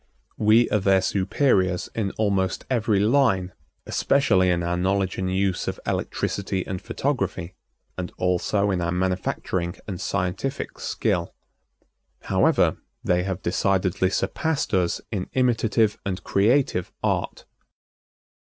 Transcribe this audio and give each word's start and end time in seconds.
We 0.39 0.67
are 0.71 0.79
their 0.79 0.99
superiors 1.03 1.87
in 1.93 2.09
almost 2.17 2.65
every 2.71 2.99
line, 2.99 3.53
especially 3.85 4.49
in 4.49 4.63
our 4.63 4.75
knowledge 4.75 5.19
and 5.19 5.31
use 5.31 5.67
of 5.67 5.79
electricity 5.85 6.65
and 6.65 6.81
photography, 6.81 7.53
and 7.99 8.11
also 8.17 8.71
in 8.71 8.81
our 8.81 8.91
manufacturing 8.91 9.75
and 9.87 10.01
scientific 10.01 10.79
skill. 10.79 11.35
However, 12.21 12.77
they 13.03 13.21
have 13.25 13.43
decidedly 13.43 14.09
surpassed 14.09 14.73
us 14.73 15.01
in 15.11 15.29
imitative 15.35 15.99
and 16.03 16.23
creative 16.23 16.91
art. 17.03 17.45